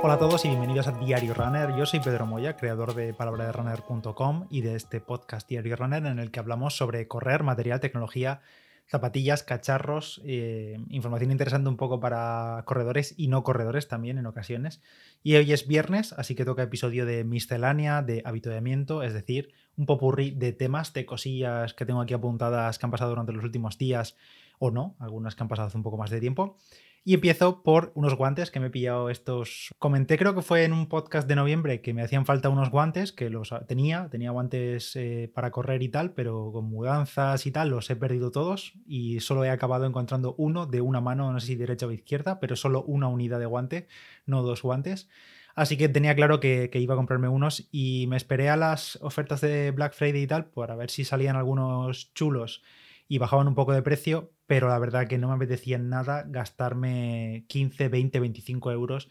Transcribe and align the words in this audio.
Hola 0.00 0.14
a 0.14 0.18
todos 0.18 0.44
y 0.44 0.48
bienvenidos 0.48 0.86
a 0.86 0.92
Diario 0.92 1.34
Runner. 1.34 1.74
Yo 1.76 1.84
soy 1.84 1.98
Pedro 1.98 2.24
Moya, 2.24 2.56
creador 2.56 2.94
de 2.94 3.12
palabraderunner.com 3.12 4.46
y 4.48 4.60
de 4.60 4.76
este 4.76 5.00
podcast 5.00 5.48
Diario 5.48 5.74
Runner 5.74 6.06
en 6.06 6.20
el 6.20 6.30
que 6.30 6.38
hablamos 6.38 6.76
sobre 6.76 7.08
correr, 7.08 7.42
material, 7.42 7.80
tecnología, 7.80 8.40
zapatillas, 8.86 9.42
cacharros, 9.42 10.22
eh, 10.24 10.78
información 10.88 11.32
interesante 11.32 11.68
un 11.68 11.76
poco 11.76 11.98
para 11.98 12.62
corredores 12.64 13.14
y 13.16 13.26
no 13.26 13.42
corredores 13.42 13.88
también 13.88 14.18
en 14.18 14.26
ocasiones. 14.26 14.80
Y 15.24 15.34
hoy 15.34 15.52
es 15.52 15.66
viernes, 15.66 16.12
así 16.12 16.36
que 16.36 16.44
toca 16.44 16.62
episodio 16.62 17.04
de 17.04 17.24
miscelánea, 17.24 18.02
de 18.02 18.22
habituamiento, 18.24 19.02
es 19.02 19.12
decir, 19.12 19.52
un 19.76 19.86
popurrí 19.86 20.30
de 20.30 20.52
temas, 20.52 20.92
de 20.92 21.06
cosillas 21.06 21.74
que 21.74 21.84
tengo 21.84 22.00
aquí 22.00 22.14
apuntadas 22.14 22.78
que 22.78 22.86
han 22.86 22.92
pasado 22.92 23.10
durante 23.10 23.32
los 23.32 23.44
últimos 23.44 23.78
días 23.78 24.16
o 24.60 24.70
no, 24.70 24.96
algunas 25.00 25.34
que 25.34 25.42
han 25.42 25.48
pasado 25.48 25.68
hace 25.68 25.76
un 25.76 25.82
poco 25.82 25.98
más 25.98 26.10
de 26.10 26.20
tiempo. 26.20 26.56
Y 27.08 27.14
empiezo 27.14 27.62
por 27.62 27.90
unos 27.94 28.16
guantes 28.16 28.50
que 28.50 28.60
me 28.60 28.66
he 28.66 28.70
pillado 28.70 29.08
estos. 29.08 29.74
Comenté, 29.78 30.18
creo 30.18 30.34
que 30.34 30.42
fue 30.42 30.64
en 30.64 30.74
un 30.74 30.90
podcast 30.90 31.26
de 31.26 31.36
noviembre 31.36 31.80
que 31.80 31.94
me 31.94 32.02
hacían 32.02 32.26
falta 32.26 32.50
unos 32.50 32.70
guantes, 32.70 33.12
que 33.12 33.30
los 33.30 33.54
tenía, 33.66 34.10
tenía 34.10 34.30
guantes 34.30 34.94
eh, 34.94 35.32
para 35.34 35.50
correr 35.50 35.82
y 35.82 35.88
tal, 35.88 36.12
pero 36.12 36.52
con 36.52 36.66
mudanzas 36.66 37.46
y 37.46 37.50
tal 37.50 37.70
los 37.70 37.88
he 37.88 37.96
perdido 37.96 38.30
todos 38.30 38.74
y 38.86 39.20
solo 39.20 39.42
he 39.42 39.48
acabado 39.48 39.86
encontrando 39.86 40.34
uno 40.36 40.66
de 40.66 40.82
una 40.82 41.00
mano, 41.00 41.32
no 41.32 41.40
sé 41.40 41.46
si 41.46 41.56
derecha 41.56 41.86
o 41.86 41.92
izquierda, 41.92 42.40
pero 42.40 42.56
solo 42.56 42.82
una 42.82 43.08
unidad 43.08 43.38
de 43.38 43.46
guante, 43.46 43.88
no 44.26 44.42
dos 44.42 44.60
guantes. 44.60 45.08
Así 45.54 45.78
que 45.78 45.88
tenía 45.88 46.14
claro 46.14 46.40
que, 46.40 46.68
que, 46.68 46.78
iba 46.78 46.92
a 46.92 46.98
comprarme 46.98 47.28
unos 47.28 47.70
y 47.72 48.06
me 48.08 48.18
esperé 48.18 48.50
a 48.50 48.58
las 48.58 48.96
ofertas 49.00 49.40
de 49.40 49.70
Black 49.70 49.94
Friday 49.94 50.24
y 50.24 50.26
tal 50.26 50.50
para 50.50 50.76
ver 50.76 50.90
si 50.90 51.06
salían 51.06 51.36
algunos 51.36 52.12
chulos 52.12 52.62
y 53.08 53.18
bajaban 53.18 53.48
un 53.48 53.54
poco 53.54 53.72
de 53.72 53.82
precio, 53.82 54.32
pero 54.46 54.68
la 54.68 54.78
verdad 54.78 55.08
que 55.08 55.18
no 55.18 55.28
me 55.28 55.34
apetecía 55.34 55.78
nada 55.78 56.24
gastarme 56.28 57.44
15, 57.48 57.88
20, 57.88 58.20
25 58.20 58.70
euros 58.70 59.08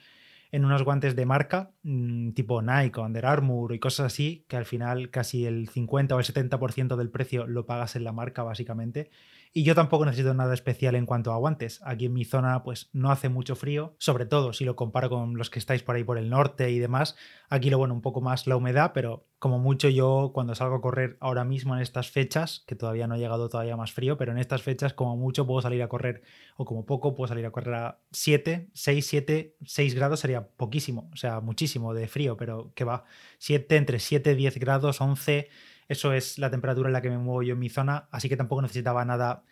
en 0.51 0.63
unos 0.63 0.83
guantes 0.83 1.15
de 1.15 1.25
marca 1.25 1.71
mm, 1.83 2.31
tipo 2.31 2.61
Nike 2.61 2.99
Under 2.99 3.25
Armour 3.25 3.73
y 3.73 3.79
cosas 3.79 4.07
así, 4.07 4.45
que 4.47 4.55
al 4.55 4.65
final 4.65 5.09
casi 5.09 5.45
el 5.45 5.67
50 5.67 6.15
o 6.15 6.19
el 6.19 6.25
70% 6.25 6.95
del 6.95 7.09
precio 7.09 7.47
lo 7.47 7.65
pagas 7.65 7.95
en 7.95 8.03
la 8.03 8.13
marca 8.13 8.43
básicamente. 8.43 9.09
Y 9.57 9.63
yo 9.63 9.73
tampoco 9.73 10.05
necesito 10.05 10.35
nada 10.35 10.53
especial 10.53 10.93
en 10.93 11.07
cuanto 11.07 11.31
a 11.31 11.37
guantes. 11.37 11.81
Aquí 11.83 12.05
en 12.05 12.13
mi 12.13 12.25
zona 12.25 12.61
pues 12.61 12.91
no 12.93 13.09
hace 13.09 13.27
mucho 13.27 13.55
frío, 13.55 13.95
sobre 13.97 14.27
todo 14.27 14.53
si 14.53 14.65
lo 14.65 14.75
comparo 14.75 15.09
con 15.09 15.35
los 15.35 15.49
que 15.49 15.57
estáis 15.57 15.81
por 15.81 15.95
ahí 15.95 16.03
por 16.03 16.19
el 16.19 16.29
norte 16.29 16.69
y 16.69 16.77
demás. 16.77 17.15
Aquí 17.49 17.71
lo 17.71 17.79
bueno, 17.79 17.95
un 17.95 18.03
poco 18.03 18.21
más 18.21 18.45
la 18.45 18.55
humedad, 18.55 18.91
pero 18.93 19.25
como 19.39 19.57
mucho 19.57 19.89
yo 19.89 20.29
cuando 20.31 20.53
salgo 20.53 20.75
a 20.75 20.81
correr 20.81 21.17
ahora 21.21 21.43
mismo 21.43 21.75
en 21.75 21.81
estas 21.81 22.11
fechas, 22.11 22.65
que 22.67 22.75
todavía 22.75 23.07
no 23.07 23.15
ha 23.15 23.17
llegado 23.17 23.49
todavía 23.49 23.75
más 23.75 23.91
frío, 23.91 24.15
pero 24.15 24.31
en 24.31 24.37
estas 24.37 24.61
fechas 24.61 24.93
como 24.93 25.17
mucho 25.17 25.47
puedo 25.47 25.63
salir 25.63 25.81
a 25.81 25.89
correr, 25.89 26.21
o 26.55 26.63
como 26.63 26.85
poco 26.85 27.15
puedo 27.15 27.27
salir 27.27 27.47
a 27.47 27.51
correr 27.51 27.73
a 27.73 27.99
7, 28.11 28.69
6, 28.71 29.07
7, 29.07 29.55
6 29.65 29.95
grados 29.95 30.19
sería 30.19 30.49
poquísimo, 30.49 31.09
o 31.11 31.15
sea, 31.15 31.39
muchísimo 31.39 31.95
de 31.95 32.07
frío, 32.07 32.37
pero 32.37 32.73
que 32.75 32.83
va, 32.83 33.05
7, 33.39 33.75
entre 33.75 33.97
7, 33.97 34.35
10 34.35 34.59
grados, 34.59 35.01
11 35.01 35.49
eso 35.87 36.13
es 36.13 36.37
la 36.37 36.49
temperatura 36.49 36.89
en 36.89 36.93
la 36.93 37.01
que 37.01 37.09
me 37.09 37.17
muevo 37.17 37.43
yo 37.43 37.53
en 37.53 37.59
mi 37.59 37.69
zona, 37.69 38.07
así 38.11 38.29
que 38.29 38.37
tampoco 38.37 38.61
necesitaba 38.61 39.05
nada 39.05 39.43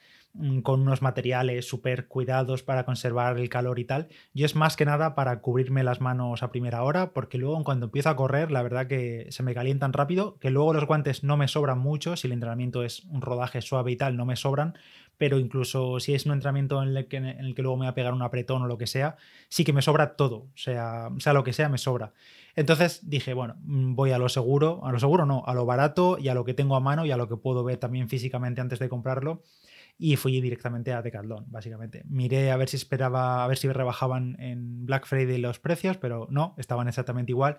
con 0.63 0.81
unos 0.81 1.01
materiales 1.01 1.67
súper 1.67 2.07
cuidados 2.07 2.63
para 2.63 2.85
conservar 2.85 3.37
el 3.37 3.49
calor 3.49 3.79
y 3.79 3.85
tal. 3.85 4.09
Yo 4.33 4.45
es 4.45 4.55
más 4.55 4.75
que 4.75 4.85
nada 4.85 5.15
para 5.15 5.39
cubrirme 5.41 5.83
las 5.83 6.01
manos 6.01 6.43
a 6.43 6.51
primera 6.51 6.83
hora, 6.83 7.11
porque 7.11 7.37
luego 7.37 7.63
cuando 7.63 7.85
empiezo 7.85 8.09
a 8.09 8.15
correr, 8.15 8.51
la 8.51 8.61
verdad 8.61 8.87
que 8.87 9.27
se 9.29 9.43
me 9.43 9.53
calientan 9.53 9.93
rápido, 9.93 10.37
que 10.39 10.49
luego 10.49 10.73
los 10.73 10.85
guantes 10.85 11.23
no 11.23 11.37
me 11.37 11.47
sobran 11.47 11.79
mucho, 11.79 12.15
si 12.15 12.27
el 12.27 12.33
entrenamiento 12.33 12.83
es 12.83 13.03
un 13.05 13.21
rodaje 13.21 13.61
suave 13.61 13.91
y 13.91 13.95
tal, 13.95 14.17
no 14.17 14.25
me 14.25 14.35
sobran, 14.35 14.77
pero 15.17 15.39
incluso 15.39 15.99
si 15.99 16.13
es 16.13 16.25
un 16.25 16.33
entrenamiento 16.33 16.81
en 16.83 16.95
el 16.95 17.07
que, 17.07 17.17
en 17.17 17.25
el 17.25 17.55
que 17.55 17.61
luego 17.61 17.77
me 17.77 17.85
voy 17.85 17.91
a 17.91 17.95
pegar 17.95 18.13
un 18.13 18.21
apretón 18.21 18.61
o 18.61 18.67
lo 18.67 18.77
que 18.77 18.87
sea, 18.87 19.15
sí 19.47 19.63
que 19.63 19.73
me 19.73 19.81
sobra 19.81 20.15
todo, 20.15 20.37
o 20.37 20.57
sea, 20.57 21.09
sea 21.19 21.33
lo 21.33 21.43
que 21.43 21.53
sea, 21.53 21.69
me 21.69 21.77
sobra. 21.77 22.13
Entonces 22.55 23.09
dije, 23.09 23.33
bueno, 23.33 23.55
mm, 23.63 23.95
voy 23.95 24.11
a 24.11 24.17
lo 24.17 24.29
seguro, 24.29 24.85
a 24.85 24.91
lo 24.91 24.99
seguro 24.99 25.25
no, 25.25 25.43
a 25.45 25.53
lo 25.53 25.65
barato 25.65 26.17
y 26.19 26.27
a 26.27 26.33
lo 26.33 26.45
que 26.45 26.53
tengo 26.53 26.75
a 26.75 26.79
mano 26.79 27.05
y 27.05 27.11
a 27.11 27.17
lo 27.17 27.27
que 27.29 27.37
puedo 27.37 27.63
ver 27.63 27.77
también 27.77 28.09
físicamente 28.09 28.61
antes 28.61 28.79
de 28.79 28.89
comprarlo. 28.89 29.43
Y 29.97 30.17
fui 30.17 30.41
directamente 30.41 30.91
a 30.91 31.01
Decathlon, 31.01 31.45
básicamente. 31.47 32.03
Miré 32.05 32.51
a 32.51 32.57
ver 32.57 32.67
si 32.67 32.75
esperaba, 32.75 33.43
a 33.43 33.47
ver 33.47 33.57
si 33.57 33.69
rebajaban 33.69 34.35
en 34.39 34.85
Black 34.85 35.05
Friday 35.05 35.37
los 35.37 35.59
precios, 35.59 35.97
pero 35.97 36.27
no, 36.29 36.53
estaban 36.57 36.87
exactamente 36.87 37.31
igual. 37.31 37.57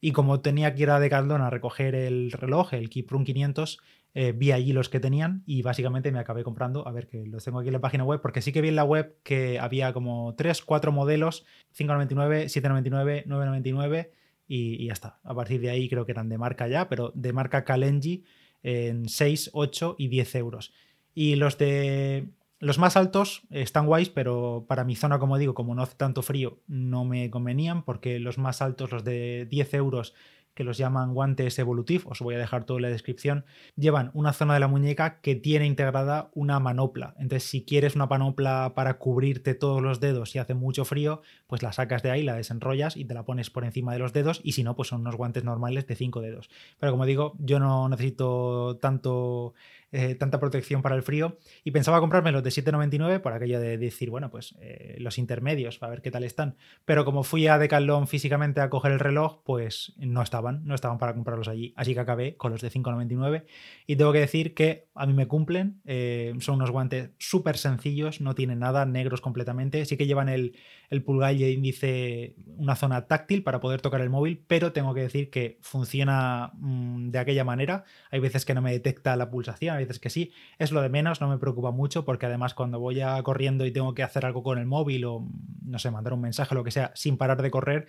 Y 0.00 0.12
como 0.12 0.40
tenía 0.40 0.74
que 0.74 0.82
ir 0.82 0.90
a 0.90 1.00
Decathlon 1.00 1.42
a 1.42 1.50
recoger 1.50 1.94
el 1.94 2.32
reloj, 2.32 2.74
el 2.74 2.90
Kiprun 2.90 3.24
500, 3.24 3.80
eh, 4.16 4.32
vi 4.32 4.52
allí 4.52 4.72
los 4.72 4.88
que 4.88 5.00
tenían 5.00 5.42
y 5.44 5.62
básicamente 5.62 6.12
me 6.12 6.20
acabé 6.20 6.44
comprando, 6.44 6.86
a 6.86 6.92
ver 6.92 7.08
que 7.08 7.26
los 7.26 7.44
tengo 7.44 7.58
aquí 7.58 7.68
en 7.68 7.72
la 7.72 7.80
página 7.80 8.04
web, 8.04 8.20
porque 8.20 8.42
sí 8.42 8.52
que 8.52 8.60
vi 8.60 8.68
en 8.68 8.76
la 8.76 8.84
web 8.84 9.16
que 9.24 9.58
había 9.58 9.92
como 9.92 10.34
3, 10.36 10.62
4 10.62 10.92
modelos, 10.92 11.44
5,99, 11.76 12.44
7,99, 12.44 13.24
9,99 13.26 14.10
y, 14.46 14.86
ya 14.86 14.92
está. 14.92 15.18
A 15.24 15.34
partir 15.34 15.60
de 15.60 15.70
ahí 15.70 15.88
creo 15.88 16.06
que 16.06 16.12
eran 16.12 16.28
de 16.28 16.38
marca 16.38 16.68
ya, 16.68 16.88
pero 16.88 17.10
de 17.16 17.32
marca 17.32 17.64
Kalenji 17.64 18.24
en 18.62 19.08
6, 19.08 19.50
8 19.52 19.96
y 19.98 20.08
10 20.08 20.34
euros. 20.36 20.72
Y 21.14 21.36
los 21.36 21.58
de 21.58 22.28
los 22.60 22.78
más 22.78 22.96
altos 22.96 23.42
están 23.50 23.86
guays, 23.86 24.08
pero 24.08 24.64
para 24.66 24.84
mi 24.84 24.96
zona, 24.96 25.18
como 25.18 25.36
digo, 25.36 25.54
como 25.54 25.74
no 25.74 25.82
hace 25.82 25.96
tanto 25.96 26.22
frío, 26.22 26.60
no 26.66 27.04
me 27.04 27.30
convenían, 27.30 27.82
porque 27.82 28.18
los 28.18 28.38
más 28.38 28.62
altos, 28.62 28.90
los 28.90 29.04
de 29.04 29.46
10 29.50 29.74
euros, 29.74 30.14
que 30.54 30.64
los 30.64 30.78
llaman 30.78 31.14
guantes 31.14 31.58
Evolutive, 31.58 32.04
os 32.06 32.20
voy 32.20 32.36
a 32.36 32.38
dejar 32.38 32.64
todo 32.64 32.78
en 32.78 32.82
la 32.82 32.88
descripción, 32.88 33.44
llevan 33.76 34.10
una 34.14 34.32
zona 34.32 34.54
de 34.54 34.60
la 34.60 34.68
muñeca 34.68 35.20
que 35.20 35.34
tiene 35.34 35.66
integrada 35.66 36.30
una 36.32 36.60
manopla. 36.60 37.14
Entonces, 37.18 37.50
si 37.50 37.64
quieres 37.64 37.96
una 37.96 38.06
manopla 38.06 38.72
para 38.74 38.98
cubrirte 38.98 39.54
todos 39.54 39.82
los 39.82 39.98
dedos 40.00 40.34
y 40.34 40.38
hace 40.38 40.54
mucho 40.54 40.84
frío, 40.84 41.22
pues 41.48 41.62
la 41.62 41.72
sacas 41.72 42.02
de 42.02 42.12
ahí, 42.12 42.22
la 42.22 42.36
desenrollas 42.36 42.96
y 42.96 43.04
te 43.04 43.14
la 43.14 43.24
pones 43.24 43.50
por 43.50 43.64
encima 43.64 43.92
de 43.92 43.98
los 43.98 44.12
dedos, 44.12 44.40
y 44.44 44.52
si 44.52 44.62
no, 44.62 44.76
pues 44.76 44.88
son 44.88 45.00
unos 45.00 45.16
guantes 45.16 45.42
normales 45.42 45.86
de 45.88 45.96
5 45.96 46.20
dedos. 46.20 46.48
Pero 46.78 46.92
como 46.92 47.04
digo, 47.04 47.34
yo 47.40 47.58
no 47.58 47.88
necesito 47.88 48.78
tanto 48.80 49.54
eh, 49.96 50.16
tanta 50.16 50.40
protección 50.40 50.82
para 50.82 50.96
el 50.96 51.04
frío. 51.04 51.38
Y 51.62 51.70
pensaba 51.70 52.00
comprarme 52.00 52.32
los 52.32 52.42
de 52.42 52.50
7,99 52.50 53.20
por 53.20 53.32
aquello 53.32 53.60
de 53.60 53.78
decir, 53.78 54.10
bueno, 54.10 54.28
pues 54.28 54.56
eh, 54.60 54.96
los 54.98 55.18
intermedios, 55.18 55.78
para 55.78 55.90
ver 55.90 56.02
qué 56.02 56.10
tal 56.10 56.24
están. 56.24 56.56
Pero 56.84 57.04
como 57.04 57.22
fui 57.22 57.46
a 57.46 57.58
Decathlon 57.58 58.08
físicamente 58.08 58.60
a 58.60 58.70
coger 58.70 58.90
el 58.90 58.98
reloj, 58.98 59.44
pues 59.44 59.94
no 59.98 60.20
estaban, 60.20 60.64
no 60.64 60.74
estaban 60.74 60.98
para 60.98 61.14
comprarlos 61.14 61.46
allí. 61.46 61.72
Así 61.76 61.94
que 61.94 62.00
acabé 62.00 62.36
con 62.36 62.50
los 62.50 62.60
de 62.60 62.72
5,99. 62.72 63.44
Y 63.86 63.94
tengo 63.94 64.12
que 64.12 64.18
decir 64.18 64.52
que 64.52 64.88
a 64.96 65.06
mí 65.06 65.12
me 65.12 65.28
cumplen. 65.28 65.80
Eh, 65.84 66.34
son 66.40 66.56
unos 66.56 66.72
guantes 66.72 67.10
súper 67.18 67.56
sencillos, 67.56 68.20
no 68.20 68.34
tienen 68.34 68.58
nada, 68.58 68.86
negros 68.86 69.20
completamente. 69.20 69.84
Sí 69.84 69.96
que 69.96 70.08
llevan 70.08 70.28
el, 70.28 70.56
el 70.90 71.04
pulgar 71.04 71.36
y 71.36 71.44
el 71.44 71.52
índice, 71.52 72.34
una 72.56 72.74
zona 72.74 73.06
táctil 73.06 73.44
para 73.44 73.60
poder 73.60 73.80
tocar 73.80 74.00
el 74.00 74.10
móvil, 74.10 74.44
pero 74.48 74.72
tengo 74.72 74.92
que 74.92 75.02
decir 75.02 75.30
que 75.30 75.58
funciona 75.60 76.50
mm, 76.54 77.10
de 77.10 77.18
aquella 77.20 77.44
manera. 77.44 77.84
Hay 78.10 78.18
veces 78.18 78.44
que 78.44 78.54
no 78.54 78.62
me 78.62 78.72
detecta 78.72 79.14
la 79.14 79.30
pulsación, 79.30 79.83
dices 79.84 80.00
que 80.00 80.10
sí, 80.10 80.32
es 80.58 80.72
lo 80.72 80.82
de 80.82 80.88
menos, 80.88 81.20
no 81.20 81.28
me 81.28 81.38
preocupa 81.38 81.70
mucho 81.70 82.04
porque 82.04 82.26
además 82.26 82.54
cuando 82.54 82.78
voy 82.80 83.00
a 83.00 83.22
corriendo 83.22 83.66
y 83.66 83.72
tengo 83.72 83.94
que 83.94 84.02
hacer 84.02 84.26
algo 84.26 84.42
con 84.42 84.58
el 84.58 84.66
móvil 84.66 85.04
o 85.04 85.26
no 85.64 85.78
sé, 85.78 85.90
mandar 85.90 86.12
un 86.12 86.20
mensaje 86.20 86.54
lo 86.54 86.64
que 86.64 86.70
sea, 86.70 86.92
sin 86.94 87.16
parar 87.16 87.42
de 87.42 87.50
correr, 87.50 87.86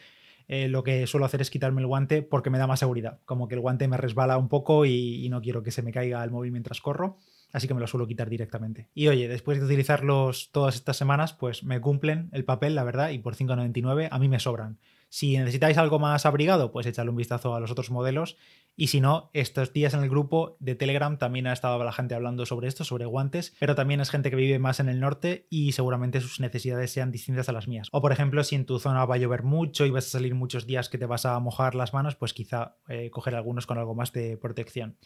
eh, 0.47 0.67
lo 0.67 0.83
que 0.83 1.07
suelo 1.07 1.25
hacer 1.25 1.41
es 1.41 1.49
quitarme 1.49 1.81
el 1.81 1.87
guante 1.87 2.21
porque 2.21 2.49
me 2.49 2.57
da 2.57 2.67
más 2.67 2.79
seguridad, 2.79 3.19
como 3.25 3.47
que 3.47 3.55
el 3.55 3.61
guante 3.61 3.87
me 3.87 3.97
resbala 3.97 4.37
un 4.37 4.49
poco 4.49 4.85
y, 4.85 5.27
no 5.29 5.41
quiero 5.41 5.63
que 5.63 5.71
se 5.71 5.81
me 5.81 5.91
caiga 5.91 6.23
el 6.23 6.31
móvil 6.31 6.51
mientras 6.51 6.81
corro 6.81 7.17
así 7.51 7.69
que 7.69 7.73
me 7.73 7.79
lo 7.79 7.87
suelo 7.87 8.05
quitar 8.05 8.29
directamente. 8.29 8.89
Y 8.93 9.07
oye, 9.07 9.29
después 9.29 9.59
de 9.59 9.65
utilizarlos 9.65 10.49
todas 10.51 10.75
estas 10.75 10.97
semanas, 10.97 11.31
pues 11.31 11.63
me 11.63 11.79
cumplen 11.79 12.27
el 12.33 12.43
papel, 12.43 12.75
la 12.75 12.83
verdad, 12.83 13.11
y 13.11 13.19
por 13.19 13.33
5,99 13.35 14.09
a 14.11 14.19
mí 14.19 14.27
me 14.27 14.41
sobran. 14.41 14.77
Si 15.15 15.37
necesitáis 15.37 15.77
algo 15.77 15.97
más 15.97 16.25
abrigado, 16.25 16.73
pues 16.73 16.85
echarle 16.85 17.09
un 17.09 17.15
vistazo 17.15 17.55
a 17.55 17.61
los 17.61 17.71
otros 17.71 17.89
modelos. 17.89 18.35
Y 18.75 18.87
si 18.87 18.99
no, 18.99 19.29
estos 19.31 19.71
días 19.71 19.93
en 19.93 20.03
el 20.03 20.09
grupo 20.09 20.57
de 20.59 20.75
Telegram 20.75 21.17
también 21.17 21.47
ha 21.47 21.53
estado 21.53 21.81
la 21.81 21.93
gente 21.93 22.15
hablando 22.15 22.45
sobre 22.45 22.67
esto, 22.67 22.83
sobre 22.83 23.05
guantes, 23.05 23.55
pero 23.57 23.75
también 23.75 24.01
es 24.01 24.09
gente 24.09 24.29
que 24.29 24.35
vive 24.35 24.59
más 24.59 24.81
en 24.81 24.89
el 24.89 24.99
norte 24.99 25.47
y 25.49 25.71
seguramente 25.71 26.19
sus 26.19 26.41
necesidades 26.41 26.91
sean 26.91 27.13
distintas 27.13 27.47
a 27.47 27.53
las 27.53 27.69
mías. 27.69 27.87
O 27.93 28.01
por 28.01 28.11
ejemplo, 28.11 28.43
si 28.43 28.55
en 28.55 28.65
tu 28.65 28.77
zona 28.77 29.05
va 29.05 29.15
a 29.15 29.17
llover 29.17 29.43
mucho 29.43 29.85
y 29.85 29.89
vas 29.89 30.05
a 30.05 30.09
salir 30.09 30.35
muchos 30.35 30.67
días 30.67 30.89
que 30.89 30.97
te 30.97 31.05
vas 31.05 31.25
a 31.25 31.39
mojar 31.39 31.75
las 31.75 31.93
manos, 31.93 32.17
pues 32.17 32.33
quizá 32.33 32.75
eh, 32.89 33.09
coger 33.09 33.35
algunos 33.35 33.67
con 33.67 33.77
algo 33.77 33.95
más 33.95 34.11
de 34.11 34.35
protección. 34.35 34.97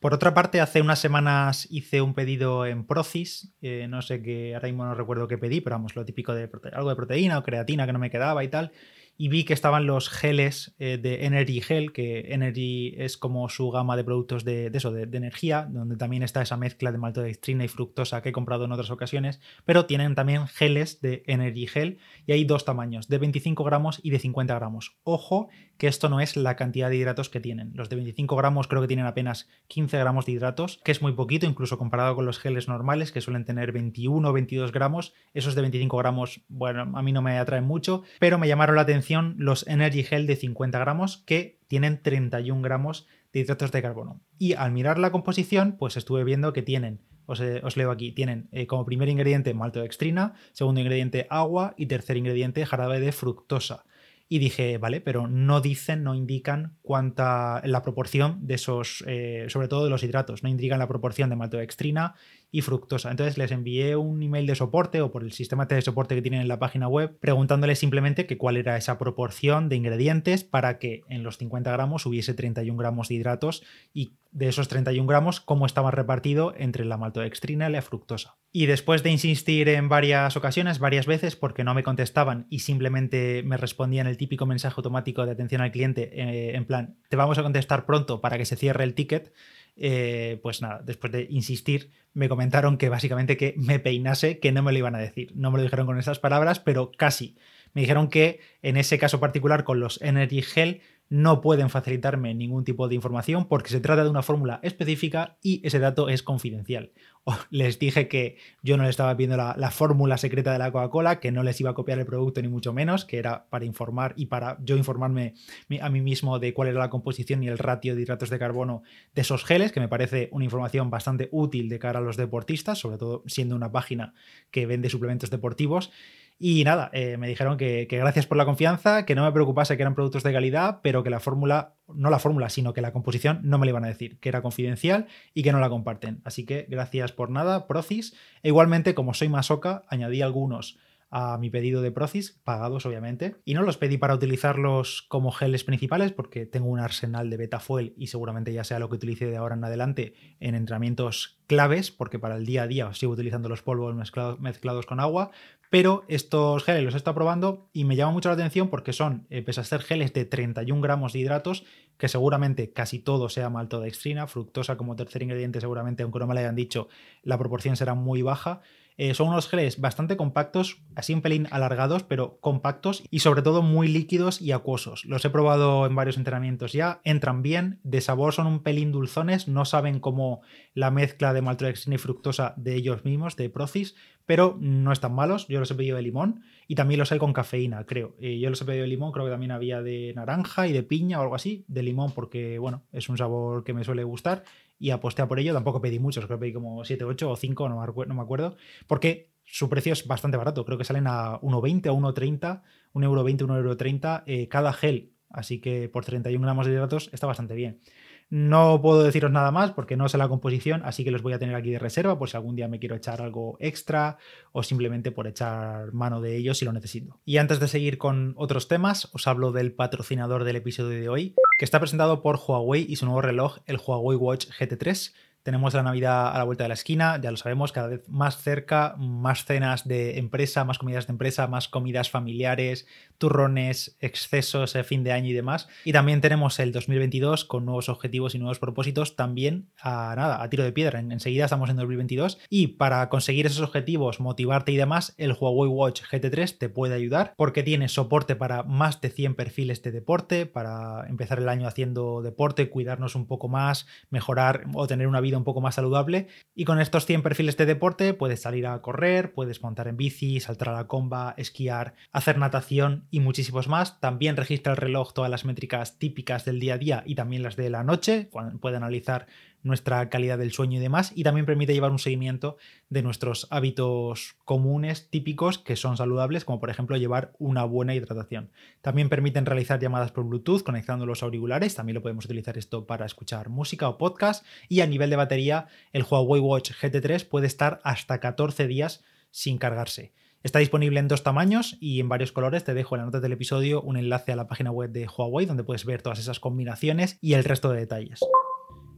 Por 0.00 0.12
otra 0.12 0.34
parte, 0.34 0.60
hace 0.60 0.82
unas 0.82 0.98
semanas 0.98 1.66
hice 1.70 2.02
un 2.02 2.12
pedido 2.12 2.66
en 2.66 2.86
Procis, 2.86 3.54
eh, 3.62 3.86
no 3.88 4.02
sé 4.02 4.20
qué, 4.20 4.54
ahora 4.54 4.68
mismo 4.68 4.84
no 4.84 4.94
recuerdo 4.94 5.26
qué 5.26 5.38
pedí, 5.38 5.62
pero 5.62 5.76
vamos, 5.76 5.96
lo 5.96 6.04
típico 6.04 6.34
de 6.34 6.50
algo 6.74 6.90
de 6.90 6.96
proteína 6.96 7.38
o 7.38 7.42
creatina 7.42 7.86
que 7.86 7.94
no 7.94 7.98
me 7.98 8.10
quedaba 8.10 8.44
y 8.44 8.48
tal 8.48 8.72
y 9.18 9.28
vi 9.28 9.44
que 9.44 9.54
estaban 9.54 9.86
los 9.86 10.08
geles 10.08 10.74
eh, 10.78 10.98
de 10.98 11.24
Energy 11.24 11.60
Gel, 11.60 11.92
que 11.92 12.32
Energy 12.32 12.94
es 12.98 13.16
como 13.16 13.48
su 13.48 13.70
gama 13.70 13.96
de 13.96 14.04
productos 14.04 14.44
de, 14.44 14.70
eso, 14.72 14.92
de, 14.92 15.04
energía, 15.16 15.66
donde 15.70 15.96
también 15.96 16.22
está 16.22 16.42
esa 16.42 16.56
mezcla 16.56 16.92
de 16.92 16.98
maltodextrina 16.98 17.64
y 17.64 17.68
fructosa 17.68 18.22
que 18.22 18.30
he 18.30 18.32
comprado 18.32 18.64
en 18.66 18.72
otras 18.72 18.90
ocasiones, 18.90 19.40
pero 19.64 19.86
tienen 19.86 20.14
también 20.14 20.46
geles 20.46 21.00
de 21.00 21.22
Energy 21.26 21.66
Gel 21.66 21.98
y 22.26 22.32
hay 22.32 22.44
dos 22.44 22.64
tamaños, 22.64 23.08
de 23.08 23.18
25 23.18 23.64
gramos 23.64 24.00
y 24.02 24.10
de 24.10 24.18
50 24.18 24.54
gramos. 24.54 24.96
Ojo 25.04 25.48
que 25.78 25.88
esto 25.88 26.08
no 26.08 26.20
es 26.20 26.36
la 26.36 26.56
cantidad 26.56 26.88
de 26.88 26.96
hidratos 26.96 27.28
que 27.28 27.40
tienen. 27.40 27.72
Los 27.74 27.88
de 27.88 27.96
25 27.96 28.34
gramos 28.36 28.66
creo 28.66 28.80
que 28.80 28.88
tienen 28.88 29.06
apenas 29.06 29.48
15 29.68 29.98
gramos 29.98 30.26
de 30.26 30.32
hidratos, 30.32 30.80
que 30.84 30.92
es 30.92 31.02
muy 31.02 31.12
poquito, 31.12 31.46
incluso 31.46 31.78
comparado 31.78 32.14
con 32.14 32.24
los 32.24 32.38
geles 32.38 32.68
normales, 32.68 33.12
que 33.12 33.20
suelen 33.20 33.44
tener 33.44 33.72
21 33.72 34.28
o 34.28 34.32
22 34.32 34.72
gramos. 34.72 35.12
Esos 35.34 35.54
de 35.54 35.60
25 35.62 35.96
gramos, 35.98 36.40
bueno, 36.48 36.96
a 36.96 37.02
mí 37.02 37.12
no 37.12 37.20
me 37.20 37.38
atraen 37.38 37.64
mucho, 37.64 38.02
pero 38.18 38.38
me 38.38 38.48
llamaron 38.48 38.76
la 38.76 38.82
atención 38.82 39.05
los 39.38 39.66
Energy 39.66 40.02
Gel 40.02 40.26
de 40.26 40.36
50 40.36 40.78
gramos 40.78 41.18
que 41.18 41.58
tienen 41.68 42.02
31 42.02 42.62
gramos 42.62 43.06
de 43.32 43.40
hidratos 43.40 43.72
de 43.72 43.82
carbono. 43.82 44.20
Y 44.38 44.54
al 44.54 44.72
mirar 44.72 44.98
la 44.98 45.10
composición, 45.10 45.76
pues 45.78 45.96
estuve 45.96 46.24
viendo 46.24 46.52
que 46.52 46.62
tienen, 46.62 47.00
os, 47.26 47.40
eh, 47.40 47.62
leo 47.74 47.90
aquí, 47.90 48.12
tienen 48.12 48.48
eh, 48.52 48.66
como 48.66 48.84
primer 48.84 49.08
ingrediente 49.08 49.54
maltodextrina, 49.54 50.34
segundo 50.52 50.80
ingrediente 50.80 51.26
agua 51.30 51.74
y 51.76 51.86
tercer 51.86 52.16
ingrediente 52.16 52.64
jarabe 52.66 53.00
de 53.00 53.12
fructosa. 53.12 53.84
Y 54.28 54.40
dije, 54.40 54.76
vale, 54.78 55.00
pero 55.00 55.28
no 55.28 55.60
dicen, 55.60 56.02
no 56.02 56.16
indican 56.16 56.76
cuánta 56.82 57.62
la 57.64 57.82
proporción 57.82 58.44
de 58.44 58.54
esos, 58.54 59.04
eh, 59.06 59.46
sobre 59.48 59.68
todo 59.68 59.84
de 59.84 59.90
los 59.90 60.02
hidratos, 60.02 60.42
no 60.42 60.48
indican 60.48 60.80
la 60.80 60.88
proporción 60.88 61.30
de 61.30 61.36
maltodextrina 61.36 62.16
y 62.50 62.62
fructosa. 62.62 63.12
Entonces 63.12 63.38
les 63.38 63.52
envié 63.52 63.94
un 63.94 64.20
email 64.22 64.46
de 64.46 64.56
soporte 64.56 65.00
o 65.00 65.12
por 65.12 65.22
el 65.22 65.30
sistema 65.30 65.66
de 65.66 65.80
soporte 65.80 66.16
que 66.16 66.22
tienen 66.22 66.40
en 66.40 66.48
la 66.48 66.58
página 66.58 66.88
web 66.88 67.16
preguntándoles 67.20 67.78
simplemente 67.78 68.26
que 68.26 68.36
cuál 68.36 68.56
era 68.56 68.76
esa 68.76 68.98
proporción 68.98 69.68
de 69.68 69.76
ingredientes 69.76 70.42
para 70.42 70.78
que 70.78 71.02
en 71.08 71.22
los 71.22 71.38
50 71.38 71.70
gramos 71.70 72.04
hubiese 72.04 72.34
31 72.34 72.76
gramos 72.76 73.08
de 73.08 73.14
hidratos 73.14 73.62
y 73.94 74.14
de 74.32 74.48
esos 74.48 74.66
31 74.66 75.06
gramos 75.06 75.40
cómo 75.40 75.66
estaba 75.66 75.92
repartido 75.92 76.52
entre 76.56 76.84
la 76.84 76.96
maltodextrina 76.96 77.68
y 77.68 77.72
la 77.72 77.82
fructosa. 77.82 78.36
Y 78.58 78.64
después 78.64 79.02
de 79.02 79.10
insistir 79.10 79.68
en 79.68 79.90
varias 79.90 80.34
ocasiones, 80.34 80.78
varias 80.78 81.04
veces, 81.04 81.36
porque 81.36 81.62
no 81.62 81.74
me 81.74 81.82
contestaban 81.82 82.46
y 82.48 82.60
simplemente 82.60 83.42
me 83.44 83.58
respondían 83.58 84.06
el 84.06 84.16
típico 84.16 84.46
mensaje 84.46 84.76
automático 84.78 85.26
de 85.26 85.32
atención 85.32 85.60
al 85.60 85.72
cliente, 85.72 86.08
eh, 86.14 86.56
en 86.56 86.64
plan, 86.64 86.96
te 87.10 87.16
vamos 87.16 87.36
a 87.36 87.42
contestar 87.42 87.84
pronto 87.84 88.22
para 88.22 88.38
que 88.38 88.46
se 88.46 88.56
cierre 88.56 88.84
el 88.84 88.94
ticket, 88.94 89.34
eh, 89.76 90.40
pues 90.42 90.62
nada, 90.62 90.80
después 90.82 91.12
de 91.12 91.26
insistir, 91.28 91.90
me 92.14 92.30
comentaron 92.30 92.78
que 92.78 92.88
básicamente 92.88 93.36
que 93.36 93.52
me 93.58 93.78
peinase, 93.78 94.38
que 94.38 94.52
no 94.52 94.62
me 94.62 94.72
lo 94.72 94.78
iban 94.78 94.94
a 94.94 95.00
decir. 95.00 95.32
No 95.34 95.50
me 95.50 95.58
lo 95.58 95.64
dijeron 95.64 95.84
con 95.84 95.98
esas 95.98 96.18
palabras, 96.18 96.58
pero 96.58 96.92
casi. 96.96 97.36
Me 97.74 97.82
dijeron 97.82 98.08
que 98.08 98.40
en 98.62 98.78
ese 98.78 98.98
caso 98.98 99.20
particular 99.20 99.64
con 99.64 99.80
los 99.80 100.00
Energy 100.00 100.40
Gel 100.40 100.80
no 101.08 101.40
pueden 101.40 101.70
facilitarme 101.70 102.34
ningún 102.34 102.64
tipo 102.64 102.88
de 102.88 102.94
información 102.94 103.46
porque 103.46 103.70
se 103.70 103.80
trata 103.80 104.02
de 104.02 104.10
una 104.10 104.22
fórmula 104.22 104.60
específica 104.62 105.38
y 105.42 105.64
ese 105.64 105.78
dato 105.78 106.08
es 106.08 106.22
confidencial. 106.22 106.92
Les 107.50 107.78
dije 107.78 108.08
que 108.08 108.36
yo 108.62 108.76
no 108.76 108.84
les 108.84 108.90
estaba 108.90 109.14
viendo 109.14 109.36
la, 109.36 109.70
fórmula 109.70 110.16
secreta 110.16 110.52
de 110.52 110.58
la 110.58 110.70
Coca-Cola, 110.70 111.18
que 111.20 111.32
no 111.32 111.42
les 111.42 111.60
iba 111.60 111.70
a 111.70 111.74
copiar 111.74 111.98
el 111.98 112.06
producto 112.06 112.40
ni 112.40 112.48
mucho 112.48 112.72
menos, 112.72 113.04
que 113.04 113.18
era 113.18 113.46
para 113.50 113.64
informar 113.64 114.14
y 114.16 114.26
para 114.26 114.58
yo 114.62 114.76
informarme 114.76 115.34
a 115.80 115.88
mí 115.88 116.00
mismo 116.00 116.38
de 116.38 116.54
cuál 116.54 116.68
era 116.68 116.78
la 116.78 116.90
composición 116.90 117.42
y 117.42 117.48
el 117.48 117.58
ratio 117.58 117.94
de 117.94 118.02
hidratos 118.02 118.30
de 118.30 118.38
carbono 118.38 118.82
de 119.14 119.22
esos 119.22 119.44
geles, 119.44 119.72
que 119.72 119.80
me 119.80 119.88
parece 119.88 120.28
una 120.32 120.44
información 120.44 120.88
bastante 120.88 121.28
útil 121.32 121.68
de 121.68 121.78
cara 121.78 121.98
a 121.98 122.02
los 122.02 122.16
deportistas, 122.16 122.78
sobre 122.78 122.98
todo 122.98 123.24
siendo 123.26 123.56
una 123.56 123.72
página 123.72 124.14
que 124.50 124.66
vende 124.66 124.88
suplementos 124.88 125.30
deportivos. 125.30 125.90
Y 126.38 126.64
nada, 126.64 126.90
eh, 126.92 127.16
me 127.16 127.28
dijeron 127.28 127.56
que, 127.56 127.86
gracias 127.90 128.26
por 128.26 128.36
la 128.36 128.44
confianza, 128.44 129.06
que 129.06 129.14
no 129.14 129.24
me 129.24 129.32
preocupase 129.32 129.76
que 129.76 129.82
eran 129.82 129.94
productos 129.94 130.22
de 130.22 130.34
calidad, 130.34 130.80
pero 130.82 131.02
que 131.02 131.08
la 131.08 131.18
fórmula, 131.18 131.76
no 131.88 132.10
la 132.10 132.18
fórmula, 132.18 132.50
sino 132.50 132.74
que 132.74 132.82
la 132.82 132.92
composición 132.92 133.40
no 133.42 133.58
me 133.58 133.64
la 133.64 133.70
iban 133.70 133.84
a 133.84 133.88
decir, 133.88 134.18
que 134.20 134.28
era 134.28 134.42
confidencial 134.42 135.06
y 135.32 135.42
que 135.42 135.52
no 135.52 135.60
la 135.60 135.70
comparten. 135.70 136.20
Así 136.24 136.44
que 136.44 136.66
gracias 136.68 137.12
por 137.12 137.30
nada, 137.30 137.66
Procis. 137.66 138.14
E 138.42 138.48
igualmente, 138.48 138.94
como 138.94 139.14
soy 139.14 139.30
masoca, 139.30 139.84
añadí 139.88 140.20
algunos 140.20 140.78
a 141.10 141.38
mi 141.38 141.50
pedido 141.50 141.82
de 141.82 141.92
Procis, 141.92 142.40
pagados 142.44 142.84
obviamente, 142.86 143.36
y 143.44 143.54
no 143.54 143.62
los 143.62 143.76
pedí 143.76 143.96
para 143.96 144.14
utilizarlos 144.14 145.02
como 145.08 145.30
geles 145.30 145.64
principales 145.64 146.12
porque 146.12 146.46
tengo 146.46 146.68
un 146.68 146.80
arsenal 146.80 147.30
de 147.30 147.36
Betafuel 147.36 147.94
y 147.96 148.08
seguramente 148.08 148.52
ya 148.52 148.64
sea 148.64 148.78
lo 148.78 148.88
que 148.88 148.96
utilice 148.96 149.26
de 149.26 149.36
ahora 149.36 149.54
en 149.54 149.64
adelante 149.64 150.14
en 150.40 150.54
entrenamientos 150.54 151.38
claves, 151.46 151.90
porque 151.90 152.18
para 152.18 152.36
el 152.36 152.44
día 152.46 152.64
a 152.64 152.66
día 152.66 152.92
sigo 152.92 153.12
utilizando 153.12 153.48
los 153.48 153.62
polvos 153.62 153.94
mezclados, 153.94 154.86
con 154.86 155.00
agua, 155.00 155.30
pero 155.70 156.04
estos 156.08 156.64
geles 156.64 156.82
los 156.82 156.94
he 156.94 156.96
estado 156.96 157.14
probando 157.14 157.68
y 157.72 157.84
me 157.84 157.96
llama 157.96 158.12
mucho 158.12 158.28
la 158.28 158.34
atención 158.34 158.68
porque 158.68 158.92
son, 158.92 159.26
eh, 159.30 159.42
pese 159.42 159.60
a 159.60 159.64
ser 159.64 159.82
geles 159.82 160.12
de 160.12 160.24
31 160.24 160.80
gramos 160.80 161.12
de 161.12 161.20
hidratos, 161.20 161.64
que 161.98 162.08
seguramente 162.08 162.72
casi 162.72 162.98
todo 162.98 163.28
sea 163.28 163.48
maltodextrina, 163.50 164.26
fructosa 164.26 164.76
como 164.76 164.96
tercer 164.96 165.22
ingrediente 165.22 165.60
seguramente, 165.60 166.02
aunque 166.02 166.18
no 166.18 166.26
me 166.26 166.34
lo 166.34 166.40
hayan 166.40 166.56
dicho, 166.56 166.88
la 167.22 167.38
proporción 167.38 167.76
será 167.76 167.94
muy 167.94 168.22
baja, 168.22 168.60
eh, 168.96 169.14
son 169.14 169.28
unos 169.28 169.48
geles 169.48 169.80
bastante 169.80 170.16
compactos, 170.16 170.82
así 170.94 171.12
un 171.12 171.22
pelín 171.22 171.48
alargados, 171.50 172.02
pero 172.02 172.38
compactos 172.40 173.02
y 173.10 173.20
sobre 173.20 173.42
todo 173.42 173.62
muy 173.62 173.88
líquidos 173.88 174.40
y 174.40 174.52
acuosos. 174.52 175.04
Los 175.04 175.24
he 175.24 175.30
probado 175.30 175.86
en 175.86 175.94
varios 175.94 176.16
entrenamientos 176.16 176.72
ya, 176.72 177.00
entran 177.04 177.42
bien, 177.42 177.80
de 177.82 178.00
sabor 178.00 178.32
son 178.32 178.46
un 178.46 178.62
pelín 178.62 178.92
dulzones, 178.92 179.48
no 179.48 179.64
saben 179.64 180.00
cómo 180.00 180.40
la 180.74 180.90
mezcla 180.90 181.32
de 181.32 181.42
maltodextrina 181.42 181.96
y 181.96 181.98
fructosa 181.98 182.54
de 182.56 182.74
ellos 182.74 183.04
mismos, 183.04 183.36
de 183.36 183.50
Procis, 183.50 183.94
pero 184.26 184.58
no 184.60 184.92
están 184.92 185.14
malos. 185.14 185.46
Yo 185.48 185.60
los 185.60 185.70
he 185.70 185.74
pedido 185.74 185.96
de 185.96 186.02
limón 186.02 186.42
y 186.66 186.74
también 186.74 186.98
los 186.98 187.12
hay 187.12 187.18
con 187.18 187.32
cafeína, 187.32 187.86
creo. 187.86 188.16
Eh, 188.20 188.38
yo 188.38 188.50
los 188.50 188.60
he 188.60 188.64
pedido 188.64 188.82
de 188.82 188.88
limón, 188.88 189.12
creo 189.12 189.24
que 189.24 189.30
también 189.30 189.52
había 189.52 189.82
de 189.82 190.12
naranja 190.14 190.66
y 190.66 190.72
de 190.72 190.82
piña 190.82 191.20
o 191.20 191.22
algo 191.22 191.36
así. 191.36 191.64
De 191.68 191.82
limón 191.82 192.12
porque, 192.12 192.58
bueno, 192.58 192.82
es 192.92 193.08
un 193.08 193.16
sabor 193.16 193.62
que 193.64 193.72
me 193.72 193.84
suele 193.84 194.04
gustar 194.04 194.44
y 194.78 194.90
aposté 194.90 195.22
a 195.22 195.28
por 195.28 195.38
ello. 195.38 195.54
Tampoco 195.54 195.80
pedí 195.80 195.98
muchos, 195.98 196.26
creo 196.26 196.38
que 196.38 196.42
pedí 196.42 196.52
como 196.52 196.84
7, 196.84 197.04
8 197.04 197.30
o 197.30 197.36
5, 197.36 197.68
no 197.68 198.14
me 198.14 198.22
acuerdo, 198.22 198.56
porque 198.86 199.30
su 199.44 199.68
precio 199.68 199.92
es 199.92 200.06
bastante 200.06 200.36
barato. 200.36 200.64
Creo 200.64 200.78
que 200.78 200.84
salen 200.84 201.06
a 201.06 201.40
1,20 201.40 201.88
o 201.88 201.94
1,30, 201.94 202.62
1,20 202.94 203.40
euro, 203.40 203.76
1,30 203.76 204.24
eh, 204.26 204.48
cada 204.48 204.72
gel. 204.72 205.12
Así 205.30 205.60
que 205.60 205.88
por 205.88 206.04
31 206.04 206.42
gramos 206.42 206.66
de 206.66 206.72
hidratos 206.72 207.10
está 207.12 207.26
bastante 207.26 207.54
bien. 207.54 207.80
No 208.28 208.80
puedo 208.82 209.04
deciros 209.04 209.30
nada 209.30 209.52
más 209.52 209.70
porque 209.70 209.96
no 209.96 210.08
sé 210.08 210.18
la 210.18 210.28
composición, 210.28 210.82
así 210.84 211.04
que 211.04 211.12
los 211.12 211.22
voy 211.22 211.32
a 211.32 211.38
tener 211.38 211.54
aquí 211.54 211.70
de 211.70 211.78
reserva 211.78 212.18
por 212.18 212.28
si 212.28 212.36
algún 212.36 212.56
día 212.56 212.66
me 212.66 212.80
quiero 212.80 212.96
echar 212.96 213.22
algo 213.22 213.56
extra 213.60 214.18
o 214.50 214.64
simplemente 214.64 215.12
por 215.12 215.28
echar 215.28 215.92
mano 215.92 216.20
de 216.20 216.36
ellos 216.36 216.58
si 216.58 216.64
lo 216.64 216.72
necesito. 216.72 217.20
Y 217.24 217.36
antes 217.36 217.60
de 217.60 217.68
seguir 217.68 217.98
con 217.98 218.34
otros 218.36 218.66
temas, 218.66 219.08
os 219.12 219.28
hablo 219.28 219.52
del 219.52 219.72
patrocinador 219.72 220.42
del 220.42 220.56
episodio 220.56 221.00
de 221.00 221.08
hoy, 221.08 221.34
que 221.58 221.64
está 221.64 221.78
presentado 221.78 222.20
por 222.20 222.36
Huawei 222.36 222.84
y 222.88 222.96
su 222.96 223.06
nuevo 223.06 223.22
reloj, 223.22 223.58
el 223.66 223.78
Huawei 223.78 224.16
Watch 224.16 224.48
GT3 224.58 225.12
tenemos 225.46 225.74
la 225.74 225.84
Navidad 225.84 226.34
a 226.34 226.38
la 226.38 226.42
vuelta 226.42 226.64
de 226.64 226.68
la 226.68 226.74
esquina, 226.74 227.20
ya 227.22 227.30
lo 227.30 227.36
sabemos, 227.36 227.70
cada 227.70 227.86
vez 227.86 228.08
más 228.08 228.36
cerca, 228.36 228.96
más 228.98 229.44
cenas 229.44 229.86
de 229.86 230.18
empresa, 230.18 230.64
más 230.64 230.76
comidas 230.76 231.06
de 231.06 231.12
empresa, 231.12 231.46
más 231.46 231.68
comidas 231.68 232.10
familiares, 232.10 232.84
turrones, 233.16 233.96
excesos 234.00 234.72
de 234.72 234.82
fin 234.82 235.04
de 235.04 235.12
año 235.12 235.28
y 235.28 235.34
demás. 235.34 235.68
Y 235.84 235.92
también 235.92 236.20
tenemos 236.20 236.58
el 236.58 236.72
2022 236.72 237.44
con 237.44 237.64
nuevos 237.64 237.88
objetivos 237.88 238.34
y 238.34 238.40
nuevos 238.40 238.58
propósitos, 238.58 239.14
también 239.14 239.68
a 239.80 240.14
nada, 240.16 240.42
a 240.42 240.50
tiro 240.50 240.64
de 240.64 240.72
piedra. 240.72 240.98
Enseguida 240.98 241.44
estamos 241.44 241.70
en 241.70 241.76
2022 241.76 242.40
y 242.50 242.66
para 242.66 243.08
conseguir 243.08 243.46
esos 243.46 243.62
objetivos, 243.62 244.18
motivarte 244.18 244.72
y 244.72 244.76
demás, 244.76 245.14
el 245.16 245.30
Huawei 245.32 245.70
Watch 245.70 246.02
GT3 246.10 246.58
te 246.58 246.68
puede 246.68 246.96
ayudar 246.96 247.34
porque 247.36 247.62
tiene 247.62 247.88
soporte 247.88 248.34
para 248.34 248.64
más 248.64 249.00
de 249.00 249.10
100 249.10 249.36
perfiles 249.36 249.80
de 249.82 249.92
deporte, 249.92 250.44
para 250.44 251.06
empezar 251.06 251.38
el 251.38 251.48
año 251.48 251.68
haciendo 251.68 252.20
deporte, 252.20 252.68
cuidarnos 252.68 253.14
un 253.14 253.26
poco 253.26 253.46
más, 253.46 253.86
mejorar 254.10 254.64
o 254.74 254.88
tener 254.88 255.06
una 255.06 255.20
vida 255.20 255.35
un 255.36 255.44
poco 255.44 255.60
más 255.60 255.76
saludable. 255.76 256.28
Y 256.54 256.64
con 256.64 256.80
estos 256.80 257.06
100 257.06 257.22
perfiles 257.22 257.56
de 257.56 257.66
deporte 257.66 258.14
puedes 258.14 258.42
salir 258.42 258.66
a 258.66 258.80
correr, 258.82 259.32
puedes 259.32 259.62
montar 259.62 259.88
en 259.88 259.96
bici, 259.96 260.40
saltar 260.40 260.70
a 260.70 260.72
la 260.72 260.86
comba, 260.86 261.34
esquiar, 261.36 261.94
hacer 262.12 262.38
natación 262.38 263.06
y 263.10 263.20
muchísimos 263.20 263.68
más. 263.68 264.00
También 264.00 264.36
registra 264.36 264.72
el 264.72 264.78
reloj 264.78 265.12
todas 265.12 265.30
las 265.30 265.44
métricas 265.44 265.98
típicas 265.98 266.44
del 266.44 266.60
día 266.60 266.74
a 266.74 266.78
día 266.78 267.02
y 267.06 267.14
también 267.14 267.42
las 267.42 267.56
de 267.56 267.70
la 267.70 267.84
noche. 267.84 268.28
Puede 268.60 268.76
analizar 268.76 269.26
nuestra 269.66 270.08
calidad 270.08 270.38
del 270.38 270.52
sueño 270.52 270.78
y 270.78 270.82
demás, 270.82 271.12
y 271.14 271.24
también 271.24 271.44
permite 271.44 271.74
llevar 271.74 271.90
un 271.90 271.98
seguimiento 271.98 272.56
de 272.88 273.02
nuestros 273.02 273.48
hábitos 273.50 274.36
comunes, 274.44 275.10
típicos, 275.10 275.58
que 275.58 275.76
son 275.76 275.96
saludables, 275.96 276.44
como 276.44 276.60
por 276.60 276.70
ejemplo 276.70 276.96
llevar 276.96 277.32
una 277.38 277.64
buena 277.64 277.94
hidratación. 277.94 278.50
También 278.80 279.08
permiten 279.08 279.44
realizar 279.44 279.80
llamadas 279.80 280.12
por 280.12 280.24
Bluetooth 280.24 280.62
conectando 280.62 281.04
los 281.04 281.22
auriculares, 281.22 281.74
también 281.74 281.94
lo 281.94 282.02
podemos 282.02 282.24
utilizar 282.24 282.56
esto 282.56 282.86
para 282.86 283.06
escuchar 283.06 283.48
música 283.48 283.88
o 283.88 283.98
podcast, 283.98 284.46
y 284.68 284.80
a 284.80 284.86
nivel 284.86 285.10
de 285.10 285.16
batería, 285.16 285.66
el 285.92 286.04
Huawei 286.08 286.40
Watch 286.40 286.70
GT3 286.70 287.26
puede 287.26 287.48
estar 287.48 287.80
hasta 287.82 288.20
14 288.20 288.68
días 288.68 289.04
sin 289.30 289.58
cargarse. 289.58 290.12
Está 290.44 290.60
disponible 290.60 291.00
en 291.00 291.08
dos 291.08 291.24
tamaños 291.24 291.76
y 291.80 291.98
en 291.98 292.08
varios 292.08 292.30
colores. 292.30 292.62
Te 292.62 292.72
dejo 292.72 292.94
en 292.94 293.00
la 293.00 293.06
nota 293.06 293.18
del 293.18 293.32
episodio 293.32 293.82
un 293.82 293.96
enlace 293.96 294.30
a 294.30 294.36
la 294.36 294.46
página 294.46 294.70
web 294.70 294.92
de 294.92 295.08
Huawei 295.08 295.44
donde 295.44 295.64
puedes 295.64 295.84
ver 295.84 296.02
todas 296.02 296.20
esas 296.20 296.38
combinaciones 296.38 297.18
y 297.20 297.32
el 297.32 297.42
resto 297.42 297.72
de 297.72 297.80
detalles. 297.80 298.20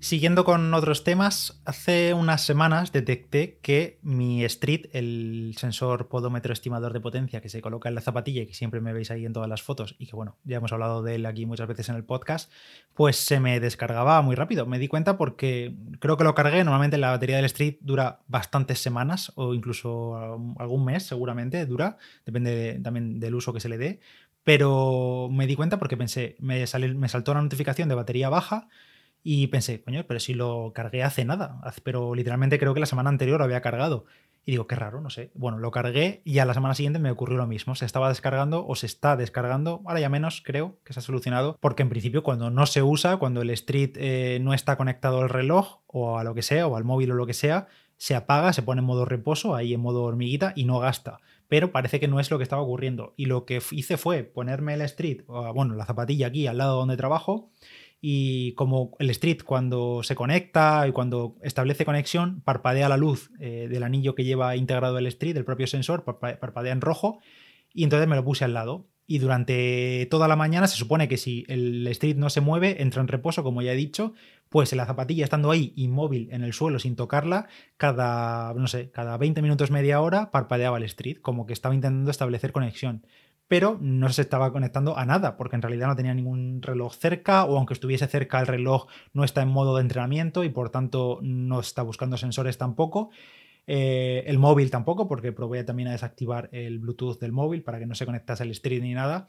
Siguiendo 0.00 0.44
con 0.44 0.72
otros 0.74 1.02
temas, 1.02 1.60
hace 1.64 2.14
unas 2.14 2.44
semanas 2.44 2.92
detecté 2.92 3.58
que 3.62 3.98
mi 4.02 4.44
Street, 4.44 4.86
el 4.92 5.56
sensor 5.58 6.06
podómetro 6.06 6.52
estimador 6.52 6.92
de 6.92 7.00
potencia 7.00 7.40
que 7.40 7.48
se 7.48 7.60
coloca 7.60 7.88
en 7.88 7.96
la 7.96 8.00
zapatilla 8.00 8.42
y 8.42 8.46
que 8.46 8.54
siempre 8.54 8.80
me 8.80 8.92
veis 8.92 9.10
ahí 9.10 9.26
en 9.26 9.32
todas 9.32 9.48
las 9.48 9.60
fotos 9.60 9.96
y 9.98 10.06
que 10.06 10.14
bueno, 10.14 10.36
ya 10.44 10.58
hemos 10.58 10.72
hablado 10.72 11.02
de 11.02 11.16
él 11.16 11.26
aquí 11.26 11.46
muchas 11.46 11.66
veces 11.66 11.88
en 11.88 11.96
el 11.96 12.04
podcast, 12.04 12.52
pues 12.94 13.16
se 13.16 13.40
me 13.40 13.58
descargaba 13.58 14.22
muy 14.22 14.36
rápido. 14.36 14.66
Me 14.66 14.78
di 14.78 14.86
cuenta 14.86 15.18
porque 15.18 15.74
creo 15.98 16.16
que 16.16 16.24
lo 16.24 16.34
cargué, 16.36 16.62
normalmente 16.62 16.96
la 16.96 17.10
batería 17.10 17.36
del 17.36 17.46
Street 17.46 17.78
dura 17.80 18.20
bastantes 18.28 18.78
semanas 18.78 19.32
o 19.34 19.52
incluso 19.52 20.16
algún 20.58 20.84
mes 20.84 21.02
seguramente 21.02 21.66
dura, 21.66 21.96
depende 22.24 22.78
también 22.84 23.18
del 23.18 23.34
uso 23.34 23.52
que 23.52 23.58
se 23.58 23.68
le 23.68 23.78
dé, 23.78 24.00
pero 24.44 25.28
me 25.28 25.48
di 25.48 25.56
cuenta 25.56 25.80
porque 25.80 25.96
pensé, 25.96 26.36
me, 26.38 26.64
me 26.94 27.08
saltó 27.08 27.32
una 27.32 27.42
notificación 27.42 27.88
de 27.88 27.96
batería 27.96 28.28
baja 28.28 28.68
y 29.22 29.48
pensé, 29.48 29.82
coño, 29.82 30.04
pero 30.06 30.20
si 30.20 30.34
lo 30.34 30.72
cargué 30.74 31.02
hace 31.02 31.24
nada, 31.24 31.60
pero 31.82 32.14
literalmente 32.14 32.58
creo 32.58 32.74
que 32.74 32.80
la 32.80 32.86
semana 32.86 33.10
anterior 33.10 33.38
lo 33.38 33.44
había 33.44 33.60
cargado. 33.60 34.06
Y 34.48 34.52
digo, 34.52 34.66
qué 34.66 34.76
raro, 34.76 35.02
no 35.02 35.10
sé. 35.10 35.30
Bueno, 35.34 35.58
lo 35.58 35.70
cargué 35.70 36.22
y 36.24 36.38
a 36.38 36.46
la 36.46 36.54
semana 36.54 36.74
siguiente 36.74 36.98
me 36.98 37.10
ocurrió 37.10 37.36
lo 37.36 37.46
mismo. 37.46 37.74
Se 37.74 37.84
estaba 37.84 38.08
descargando 38.08 38.66
o 38.66 38.76
se 38.76 38.86
está 38.86 39.14
descargando, 39.14 39.82
ahora 39.84 40.00
ya 40.00 40.08
menos 40.08 40.40
creo 40.42 40.78
que 40.84 40.94
se 40.94 41.00
ha 41.00 41.02
solucionado, 41.02 41.58
porque 41.60 41.82
en 41.82 41.90
principio 41.90 42.22
cuando 42.22 42.48
no 42.48 42.64
se 42.64 42.82
usa, 42.82 43.18
cuando 43.18 43.42
el 43.42 43.50
Street 43.50 43.90
eh, 43.96 44.38
no 44.40 44.54
está 44.54 44.76
conectado 44.76 45.20
al 45.20 45.28
reloj 45.28 45.80
o 45.86 46.18
a 46.18 46.24
lo 46.24 46.34
que 46.34 46.40
sea, 46.40 46.66
o 46.66 46.76
al 46.76 46.84
móvil 46.84 47.10
o 47.10 47.14
lo 47.14 47.26
que 47.26 47.34
sea, 47.34 47.66
se 47.98 48.14
apaga, 48.14 48.54
se 48.54 48.62
pone 48.62 48.78
en 48.78 48.86
modo 48.86 49.04
reposo, 49.04 49.54
ahí 49.54 49.74
en 49.74 49.80
modo 49.80 50.04
hormiguita 50.04 50.54
y 50.56 50.64
no 50.64 50.78
gasta. 50.78 51.18
Pero 51.48 51.70
parece 51.70 52.00
que 52.00 52.08
no 52.08 52.18
es 52.18 52.30
lo 52.30 52.38
que 52.38 52.44
estaba 52.44 52.62
ocurriendo. 52.62 53.12
Y 53.18 53.26
lo 53.26 53.44
que 53.44 53.60
hice 53.72 53.98
fue 53.98 54.22
ponerme 54.22 54.72
el 54.72 54.80
Street, 54.80 55.24
bueno, 55.26 55.74
la 55.74 55.84
zapatilla 55.84 56.28
aquí 56.28 56.46
al 56.46 56.56
lado 56.56 56.78
donde 56.78 56.96
trabajo 56.96 57.50
y 58.00 58.52
como 58.52 58.92
el 58.98 59.10
Street 59.10 59.42
cuando 59.44 60.02
se 60.02 60.14
conecta 60.14 60.86
y 60.86 60.92
cuando 60.92 61.36
establece 61.42 61.84
conexión, 61.84 62.40
parpadea 62.42 62.88
la 62.88 62.96
luz 62.96 63.30
eh, 63.40 63.66
del 63.68 63.82
anillo 63.82 64.14
que 64.14 64.24
lleva 64.24 64.54
integrado 64.56 64.98
el 64.98 65.06
Street, 65.08 65.36
el 65.36 65.44
propio 65.44 65.66
sensor, 65.66 66.04
parpadea 66.04 66.72
en 66.72 66.80
rojo 66.80 67.18
y 67.72 67.84
entonces 67.84 68.08
me 68.08 68.16
lo 68.16 68.24
puse 68.24 68.44
al 68.44 68.54
lado. 68.54 68.86
Y 69.10 69.20
durante 69.20 70.06
toda 70.10 70.28
la 70.28 70.36
mañana 70.36 70.66
se 70.66 70.76
supone 70.76 71.08
que 71.08 71.16
si 71.16 71.46
el 71.48 71.86
Street 71.86 72.16
no 72.16 72.28
se 72.28 72.42
mueve, 72.42 72.82
entra 72.82 73.00
en 73.00 73.08
reposo, 73.08 73.42
como 73.42 73.62
ya 73.62 73.72
he 73.72 73.76
dicho, 73.76 74.12
pues 74.50 74.70
la 74.74 74.84
zapatilla 74.84 75.24
estando 75.24 75.50
ahí 75.50 75.72
inmóvil 75.76 76.28
en 76.30 76.44
el 76.44 76.52
suelo 76.52 76.78
sin 76.78 76.94
tocarla, 76.94 77.48
cada, 77.78 78.52
no 78.52 78.66
sé, 78.66 78.90
cada 78.90 79.16
20 79.16 79.40
minutos, 79.40 79.70
media 79.70 80.02
hora, 80.02 80.30
parpadeaba 80.30 80.76
el 80.76 80.82
Street, 80.84 81.22
como 81.22 81.46
que 81.46 81.54
estaba 81.54 81.74
intentando 81.74 82.10
establecer 82.10 82.52
conexión 82.52 83.06
pero 83.48 83.78
no 83.80 84.10
se 84.10 84.22
estaba 84.22 84.52
conectando 84.52 84.96
a 84.96 85.06
nada, 85.06 85.36
porque 85.36 85.56
en 85.56 85.62
realidad 85.62 85.88
no 85.88 85.96
tenía 85.96 86.14
ningún 86.14 86.60
reloj 86.62 86.94
cerca, 86.94 87.44
o 87.44 87.56
aunque 87.56 87.74
estuviese 87.74 88.06
cerca 88.06 88.40
el 88.40 88.46
reloj 88.46 88.86
no 89.14 89.24
está 89.24 89.42
en 89.42 89.48
modo 89.48 89.76
de 89.76 89.82
entrenamiento 89.82 90.44
y 90.44 90.50
por 90.50 90.70
tanto 90.70 91.18
no 91.22 91.60
está 91.60 91.82
buscando 91.82 92.16
sensores 92.18 92.58
tampoco. 92.58 93.10
Eh, 93.66 94.24
el 94.26 94.38
móvil 94.38 94.70
tampoco, 94.70 95.08
porque 95.08 95.32
probé 95.32 95.64
también 95.64 95.88
a 95.88 95.92
desactivar 95.92 96.48
el 96.52 96.78
Bluetooth 96.78 97.18
del 97.18 97.32
móvil 97.32 97.62
para 97.62 97.78
que 97.78 97.86
no 97.86 97.94
se 97.94 98.06
conectase 98.06 98.42
al 98.42 98.50
street 98.50 98.82
ni 98.82 98.94
nada. 98.94 99.28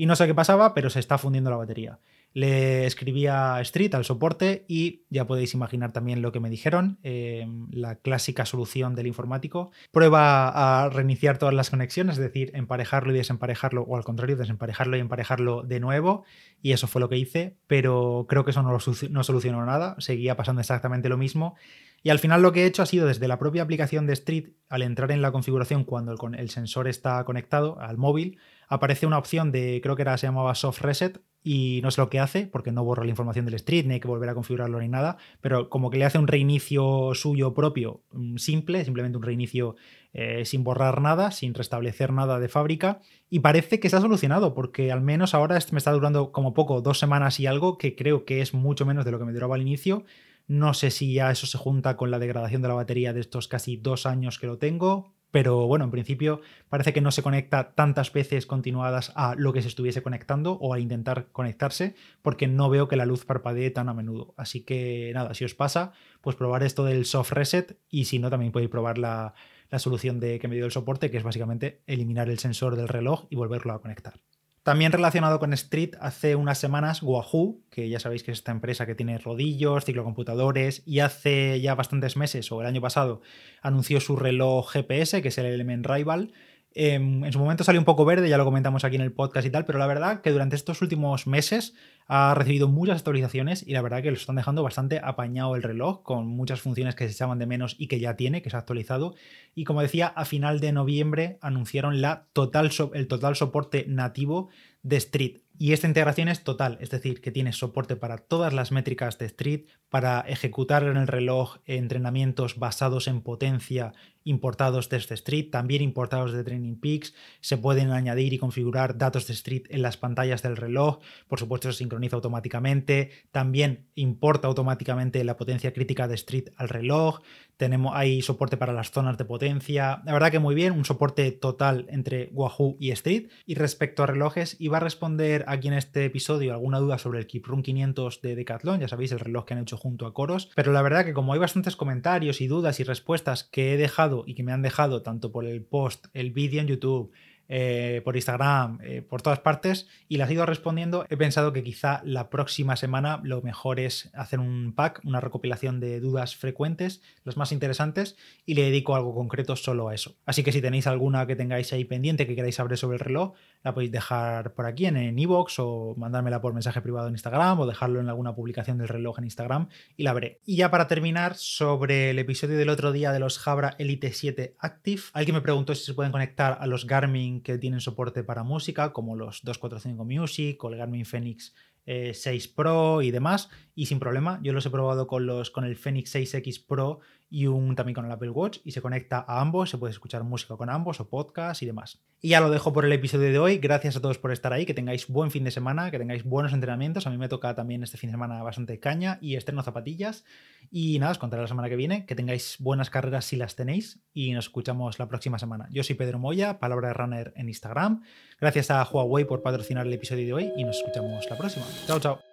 Y 0.00 0.06
no 0.06 0.16
sé 0.16 0.26
qué 0.26 0.34
pasaba, 0.34 0.72
pero 0.72 0.88
se 0.88 0.98
está 0.98 1.18
fundiendo 1.18 1.50
la 1.50 1.58
batería. 1.58 1.98
Le 2.32 2.86
escribí 2.86 3.26
a 3.26 3.60
Street, 3.60 3.94
al 3.94 4.06
soporte, 4.06 4.64
y 4.66 5.02
ya 5.10 5.26
podéis 5.26 5.52
imaginar 5.52 5.92
también 5.92 6.22
lo 6.22 6.32
que 6.32 6.40
me 6.40 6.48
dijeron, 6.48 6.98
eh, 7.02 7.46
la 7.70 7.96
clásica 7.96 8.46
solución 8.46 8.94
del 8.94 9.08
informático. 9.08 9.72
Prueba 9.92 10.84
a 10.84 10.88
reiniciar 10.88 11.36
todas 11.36 11.54
las 11.54 11.68
conexiones, 11.68 12.14
es 12.14 12.22
decir, 12.22 12.50
emparejarlo 12.54 13.12
y 13.12 13.18
desemparejarlo, 13.18 13.82
o 13.82 13.94
al 13.94 14.04
contrario, 14.04 14.38
desemparejarlo 14.38 14.96
y 14.96 15.00
emparejarlo 15.00 15.64
de 15.64 15.80
nuevo, 15.80 16.24
y 16.62 16.72
eso 16.72 16.86
fue 16.86 17.02
lo 17.02 17.10
que 17.10 17.18
hice, 17.18 17.58
pero 17.66 18.24
creo 18.26 18.46
que 18.46 18.52
eso 18.52 18.62
no, 18.62 18.80
solucionó 18.80 19.66
nada, 19.66 19.96
seguía 19.98 20.34
pasando 20.34 20.62
exactamente 20.62 21.10
lo 21.10 21.18
mismo. 21.18 21.56
Y 22.02 22.08
al 22.08 22.20
final 22.20 22.40
lo 22.40 22.52
que 22.52 22.62
he 22.62 22.66
hecho 22.66 22.82
ha 22.82 22.86
sido 22.86 23.06
desde 23.06 23.28
la 23.28 23.38
propia 23.38 23.64
aplicación 23.64 24.06
de 24.06 24.14
Street, 24.14 24.52
al 24.70 24.80
entrar 24.80 25.12
en 25.12 25.20
la 25.20 25.30
configuración 25.30 25.84
cuando 25.84 26.16
el 26.38 26.48
sensor 26.48 26.88
está 26.88 27.22
conectado 27.24 27.78
al 27.78 27.98
móvil, 27.98 28.38
aparece 28.70 29.04
una 29.04 29.18
opción 29.18 29.52
de, 29.52 29.80
creo 29.82 29.96
que 29.96 30.02
era, 30.02 30.16
se 30.16 30.28
llamaba 30.28 30.54
Soft 30.54 30.80
Reset, 30.80 31.20
y 31.42 31.80
no 31.82 31.90
sé 31.90 32.00
lo 32.00 32.10
que 32.10 32.20
hace, 32.20 32.46
porque 32.46 32.70
no 32.70 32.84
borra 32.84 33.04
la 33.04 33.10
información 33.10 33.44
del 33.46 33.54
street, 33.54 33.86
ni 33.86 33.94
hay 33.94 34.00
que 34.00 34.08
volver 34.08 34.28
a 34.28 34.34
configurarlo 34.34 34.78
ni 34.78 34.88
nada, 34.88 35.16
pero 35.40 35.68
como 35.70 35.90
que 35.90 35.98
le 35.98 36.04
hace 36.04 36.18
un 36.18 36.28
reinicio 36.28 37.12
suyo 37.14 37.52
propio 37.52 38.02
mm, 38.12 38.36
simple, 38.36 38.84
simplemente 38.84 39.16
un 39.16 39.24
reinicio 39.24 39.74
eh, 40.12 40.44
sin 40.44 40.64
borrar 40.64 41.00
nada, 41.00 41.30
sin 41.30 41.54
restablecer 41.54 42.12
nada 42.12 42.38
de 42.38 42.48
fábrica, 42.48 43.00
y 43.28 43.40
parece 43.40 43.80
que 43.80 43.88
está 43.88 44.00
solucionado, 44.00 44.54
porque 44.54 44.92
al 44.92 45.00
menos 45.00 45.34
ahora 45.34 45.58
me 45.72 45.78
está 45.78 45.92
durando 45.92 46.30
como 46.30 46.54
poco, 46.54 46.80
dos 46.80 46.98
semanas 46.98 47.40
y 47.40 47.46
algo, 47.46 47.76
que 47.76 47.96
creo 47.96 48.24
que 48.24 48.40
es 48.40 48.54
mucho 48.54 48.86
menos 48.86 49.04
de 49.04 49.10
lo 49.10 49.18
que 49.18 49.24
me 49.24 49.32
duraba 49.32 49.56
al 49.56 49.62
inicio. 49.62 50.04
No 50.46 50.74
sé 50.74 50.90
si 50.90 51.14
ya 51.14 51.30
eso 51.30 51.46
se 51.46 51.58
junta 51.58 51.96
con 51.96 52.10
la 52.10 52.18
degradación 52.18 52.60
de 52.60 52.68
la 52.68 52.74
batería 52.74 53.12
de 53.12 53.20
estos 53.20 53.46
casi 53.46 53.76
dos 53.76 54.04
años 54.04 54.38
que 54.38 54.46
lo 54.46 54.58
tengo, 54.58 55.14
pero 55.30 55.66
bueno, 55.66 55.84
en 55.84 55.90
principio 55.90 56.40
parece 56.68 56.92
que 56.92 57.00
no 57.00 57.10
se 57.10 57.22
conecta 57.22 57.72
tantas 57.74 58.12
veces 58.12 58.46
continuadas 58.46 59.12
a 59.14 59.34
lo 59.36 59.52
que 59.52 59.62
se 59.62 59.68
estuviese 59.68 60.02
conectando 60.02 60.52
o 60.54 60.74
a 60.74 60.80
intentar 60.80 61.28
conectarse, 61.32 61.94
porque 62.22 62.48
no 62.48 62.68
veo 62.70 62.88
que 62.88 62.96
la 62.96 63.06
luz 63.06 63.24
parpadee 63.24 63.70
tan 63.70 63.88
a 63.88 63.94
menudo. 63.94 64.34
Así 64.36 64.62
que 64.62 65.12
nada, 65.14 65.34
si 65.34 65.44
os 65.44 65.54
pasa, 65.54 65.92
pues 66.20 66.36
probar 66.36 66.62
esto 66.62 66.84
del 66.84 67.04
soft 67.04 67.32
reset 67.32 67.78
y 67.88 68.06
si 68.06 68.18
no, 68.18 68.30
también 68.30 68.52
podéis 68.52 68.70
probar 68.70 68.98
la, 68.98 69.34
la 69.70 69.78
solución 69.78 70.20
de 70.20 70.38
que 70.38 70.48
me 70.48 70.56
dio 70.56 70.64
el 70.64 70.72
soporte, 70.72 71.10
que 71.10 71.16
es 71.16 71.22
básicamente 71.22 71.82
eliminar 71.86 72.28
el 72.28 72.38
sensor 72.38 72.76
del 72.76 72.88
reloj 72.88 73.26
y 73.30 73.36
volverlo 73.36 73.72
a 73.72 73.80
conectar. 73.80 74.14
También 74.62 74.92
relacionado 74.92 75.38
con 75.38 75.54
Street, 75.54 75.94
hace 76.00 76.36
unas 76.36 76.58
semanas 76.58 77.02
Wahoo, 77.02 77.62
que 77.70 77.88
ya 77.88 77.98
sabéis 77.98 78.22
que 78.22 78.32
es 78.32 78.38
esta 78.38 78.52
empresa 78.52 78.84
que 78.84 78.94
tiene 78.94 79.16
rodillos, 79.16 79.86
ciclocomputadores, 79.86 80.82
y 80.84 81.00
hace 81.00 81.60
ya 81.62 81.74
bastantes 81.74 82.18
meses, 82.18 82.52
o 82.52 82.60
el 82.60 82.66
año 82.66 82.82
pasado, 82.82 83.22
anunció 83.62 84.00
su 84.00 84.16
reloj 84.16 84.70
GPS, 84.70 85.22
que 85.22 85.28
es 85.28 85.38
el 85.38 85.46
Element 85.46 85.86
Rival, 85.86 86.32
Em, 86.72 87.24
en 87.24 87.32
su 87.32 87.40
momento 87.40 87.64
salió 87.64 87.80
un 87.80 87.84
poco 87.84 88.04
verde, 88.04 88.28
ya 88.28 88.38
lo 88.38 88.44
comentamos 88.44 88.84
aquí 88.84 88.94
en 88.94 89.02
el 89.02 89.10
podcast 89.10 89.44
y 89.44 89.50
tal, 89.50 89.64
pero 89.64 89.80
la 89.80 89.88
verdad 89.88 90.20
que 90.20 90.30
durante 90.30 90.54
estos 90.54 90.82
últimos 90.82 91.26
meses 91.26 91.74
ha 92.06 92.32
recibido 92.34 92.68
muchas 92.68 92.98
actualizaciones 92.98 93.66
y 93.66 93.72
la 93.72 93.82
verdad 93.82 94.02
que 94.02 94.10
lo 94.10 94.16
están 94.16 94.36
dejando 94.36 94.62
bastante 94.62 95.00
apañado 95.02 95.56
el 95.56 95.64
reloj, 95.64 96.02
con 96.02 96.28
muchas 96.28 96.60
funciones 96.60 96.94
que 96.94 97.06
se 97.06 97.12
echaban 97.12 97.40
de 97.40 97.46
menos 97.46 97.74
y 97.76 97.88
que 97.88 97.98
ya 97.98 98.14
tiene, 98.14 98.40
que 98.40 98.50
se 98.50 98.56
ha 98.56 98.60
actualizado. 98.60 99.14
Y 99.54 99.64
como 99.64 99.82
decía, 99.82 100.06
a 100.06 100.24
final 100.24 100.60
de 100.60 100.72
noviembre 100.72 101.38
anunciaron 101.40 102.00
la 102.00 102.26
total 102.32 102.70
el 102.94 103.08
total 103.08 103.34
soporte 103.34 103.84
nativo 103.88 104.48
de 104.82 104.96
Street. 104.96 105.38
Y 105.62 105.74
esta 105.74 105.86
integración 105.86 106.28
es 106.28 106.42
total, 106.42 106.78
es 106.80 106.88
decir, 106.88 107.20
que 107.20 107.30
tiene 107.30 107.52
soporte 107.52 107.94
para 107.94 108.16
todas 108.16 108.54
las 108.54 108.72
métricas 108.72 109.18
de 109.18 109.26
Street, 109.26 109.66
para 109.90 110.22
ejecutar 110.22 110.84
en 110.84 110.96
el 110.96 111.06
reloj 111.06 111.58
entrenamientos 111.66 112.58
basados 112.58 113.08
en 113.08 113.20
potencia 113.20 113.92
importados 114.24 114.88
desde 114.88 115.14
Street, 115.14 115.50
también 115.50 115.82
importados 115.82 116.32
de 116.32 116.44
Training 116.44 116.76
Peaks. 116.76 117.14
Se 117.40 117.56
pueden 117.56 117.90
añadir 117.90 118.32
y 118.32 118.38
configurar 118.38 118.98
datos 118.98 119.26
de 119.26 119.34
Street 119.34 119.64
en 119.70 119.82
las 119.82 119.96
pantallas 119.96 120.42
del 120.42 120.56
reloj. 120.56 120.98
Por 121.28 121.38
supuesto, 121.38 121.72
se 121.72 121.78
sincroniza 121.78 122.16
automáticamente. 122.16 123.10
También 123.30 123.88
importa 123.94 124.48
automáticamente 124.48 125.24
la 125.24 125.36
potencia 125.36 125.72
crítica 125.72 126.08
de 126.08 126.14
Street 126.14 126.50
al 126.56 126.68
reloj. 126.68 127.20
Tenemos, 127.56 127.92
hay 127.94 128.22
soporte 128.22 128.56
para 128.56 128.72
las 128.72 128.90
zonas 128.90 129.18
de 129.18 129.24
potencia. 129.24 130.02
La 130.04 130.12
verdad 130.12 130.30
que 130.30 130.38
muy 130.38 130.54
bien, 130.54 130.72
un 130.72 130.84
soporte 130.84 131.30
total 131.32 131.86
entre 131.90 132.30
Wahoo 132.32 132.76
y 132.78 132.90
Street. 132.92 133.28
Y 133.46 133.54
respecto 133.54 134.02
a 134.02 134.06
relojes, 134.06 134.56
iba 134.58 134.78
a 134.78 134.80
responder 134.80 135.44
aquí 135.50 135.68
en 135.68 135.74
este 135.74 136.04
episodio 136.04 136.52
alguna 136.52 136.78
duda 136.78 136.96
sobre 136.98 137.18
el 137.18 137.26
Keep 137.26 137.46
Run 137.46 137.62
500 137.62 138.22
de 138.22 138.36
Decathlon. 138.36 138.80
Ya 138.80 138.88
sabéis, 138.88 139.12
el 139.12 139.18
reloj 139.18 139.44
que 139.44 139.54
han 139.54 139.60
hecho 139.60 139.76
junto 139.76 140.06
a 140.06 140.14
Coros. 140.14 140.50
Pero 140.54 140.72
la 140.72 140.82
verdad 140.82 141.04
que 141.04 141.12
como 141.12 141.32
hay 141.32 141.40
bastantes 141.40 141.76
comentarios 141.76 142.40
y 142.40 142.46
dudas 142.46 142.78
y 142.80 142.84
respuestas 142.84 143.44
que 143.44 143.74
he 143.74 143.76
dejado 143.76 144.24
y 144.26 144.34
que 144.34 144.42
me 144.42 144.52
han 144.52 144.62
dejado 144.62 145.02
tanto 145.02 145.32
por 145.32 145.44
el 145.44 145.62
post, 145.62 146.06
el 146.14 146.30
vídeo 146.30 146.60
en 146.60 146.68
YouTube, 146.68 147.12
eh, 147.52 148.00
por 148.04 148.14
Instagram, 148.14 148.78
eh, 148.80 149.02
por 149.02 149.22
todas 149.22 149.40
partes, 149.40 149.88
y 150.06 150.18
las 150.18 150.30
he 150.30 150.34
ido 150.34 150.46
respondiendo, 150.46 151.04
he 151.10 151.16
pensado 151.16 151.52
que 151.52 151.64
quizá 151.64 152.00
la 152.04 152.30
próxima 152.30 152.76
semana 152.76 153.20
lo 153.24 153.42
mejor 153.42 153.80
es 153.80 154.08
hacer 154.14 154.38
un 154.38 154.72
pack, 154.72 155.00
una 155.02 155.20
recopilación 155.20 155.80
de 155.80 155.98
dudas 155.98 156.36
frecuentes, 156.36 157.02
las 157.24 157.36
más 157.36 157.50
interesantes, 157.50 158.16
y 158.46 158.54
le 158.54 158.62
dedico 158.62 158.94
algo 158.94 159.16
concreto 159.16 159.56
solo 159.56 159.88
a 159.88 159.96
eso. 159.96 160.14
Así 160.26 160.44
que 160.44 160.52
si 160.52 160.62
tenéis 160.62 160.86
alguna 160.86 161.26
que 161.26 161.34
tengáis 161.34 161.72
ahí 161.72 161.84
pendiente 161.84 162.24
que 162.24 162.36
queráis 162.36 162.54
saber 162.54 162.78
sobre 162.78 162.98
el 162.98 163.00
reloj, 163.00 163.32
la 163.62 163.74
podéis 163.74 163.92
dejar 163.92 164.54
por 164.54 164.66
aquí 164.66 164.86
en 164.86 165.18
iVoox 165.18 165.58
o 165.58 165.94
mandármela 165.96 166.40
por 166.40 166.54
mensaje 166.54 166.80
privado 166.80 167.08
en 167.08 167.14
Instagram 167.14 167.60
o 167.60 167.66
dejarlo 167.66 168.00
en 168.00 168.08
alguna 168.08 168.34
publicación 168.34 168.78
del 168.78 168.88
reloj 168.88 169.18
en 169.18 169.24
Instagram 169.24 169.68
y 169.96 170.02
la 170.02 170.12
veré. 170.12 170.40
Y 170.44 170.56
ya 170.56 170.70
para 170.70 170.86
terminar, 170.86 171.36
sobre 171.36 172.10
el 172.10 172.18
episodio 172.18 172.56
del 172.56 172.68
otro 172.68 172.92
día 172.92 173.12
de 173.12 173.18
los 173.18 173.38
Jabra 173.38 173.76
Elite 173.78 174.12
7 174.12 174.56
Active, 174.58 175.02
alguien 175.12 175.34
me 175.34 175.42
preguntó 175.42 175.74
si 175.74 175.84
se 175.84 175.94
pueden 175.94 176.12
conectar 176.12 176.58
a 176.60 176.66
los 176.66 176.86
Garmin 176.86 177.42
que 177.42 177.58
tienen 177.58 177.80
soporte 177.80 178.24
para 178.24 178.42
música, 178.42 178.92
como 178.92 179.16
los 179.16 179.42
245 179.42 180.04
Music 180.04 180.64
o 180.64 180.68
el 180.68 180.76
Garmin 180.76 181.04
Fenix 181.04 181.54
6 181.86 182.26
eh, 182.26 182.52
Pro 182.54 183.02
y 183.02 183.10
demás, 183.10 183.48
y 183.80 183.86
sin 183.86 183.98
problema. 183.98 184.38
Yo 184.42 184.52
los 184.52 184.66
he 184.66 184.70
probado 184.70 185.06
con, 185.06 185.24
los, 185.24 185.50
con 185.50 185.64
el 185.64 185.74
Fenix 185.74 186.14
6X 186.14 186.66
Pro 186.66 187.00
y 187.30 187.46
un 187.46 187.74
también 187.76 187.94
con 187.94 188.04
el 188.04 188.12
Apple 188.12 188.28
Watch 188.28 188.58
y 188.62 188.72
se 188.72 188.82
conecta 188.82 189.24
a 189.26 189.40
ambos, 189.40 189.70
se 189.70 189.78
puede 189.78 189.90
escuchar 189.90 190.22
música 190.22 190.54
con 190.56 190.68
ambos 190.68 191.00
o 191.00 191.08
podcast 191.08 191.62
y 191.62 191.66
demás. 191.66 191.98
Y 192.20 192.28
ya 192.28 192.42
lo 192.42 192.50
dejo 192.50 192.74
por 192.74 192.84
el 192.84 192.92
episodio 192.92 193.32
de 193.32 193.38
hoy, 193.38 193.56
gracias 193.56 193.96
a 193.96 194.02
todos 194.02 194.18
por 194.18 194.32
estar 194.32 194.52
ahí, 194.52 194.66
que 194.66 194.74
tengáis 194.74 195.08
buen 195.08 195.30
fin 195.30 195.44
de 195.44 195.50
semana, 195.50 195.90
que 195.90 195.98
tengáis 195.98 196.24
buenos 196.24 196.52
entrenamientos, 196.52 197.06
a 197.06 197.10
mí 197.10 197.16
me 197.16 197.30
toca 197.30 197.54
también 197.54 197.82
este 197.82 197.96
fin 197.96 198.10
de 198.10 198.12
semana 198.12 198.42
bastante 198.42 198.78
caña 198.80 199.16
y 199.22 199.36
estreno 199.36 199.62
zapatillas 199.62 200.26
y 200.70 200.98
nada, 200.98 201.12
os 201.12 201.18
contaré 201.18 201.40
la 201.40 201.48
semana 201.48 201.70
que 201.70 201.76
viene, 201.76 202.04
que 202.04 202.14
tengáis 202.14 202.56
buenas 202.58 202.90
carreras 202.90 203.24
si 203.24 203.36
las 203.36 203.56
tenéis 203.56 204.02
y 204.12 204.32
nos 204.32 204.44
escuchamos 204.44 204.98
la 204.98 205.08
próxima 205.08 205.38
semana. 205.38 205.68
Yo 205.70 205.82
soy 205.84 205.94
Pedro 205.94 206.18
Moya, 206.18 206.58
palabra 206.58 206.88
de 206.88 206.94
runner 206.94 207.32
en 207.34 207.48
Instagram, 207.48 208.02
gracias 208.38 208.70
a 208.70 208.84
Huawei 208.84 209.24
por 209.24 209.40
patrocinar 209.40 209.86
el 209.86 209.92
episodio 209.94 210.26
de 210.26 210.32
hoy 210.34 210.52
y 210.58 210.64
nos 210.64 210.76
escuchamos 210.76 211.24
la 211.30 211.38
próxima. 211.38 211.64
Chao, 211.86 211.98
chao. 211.98 212.29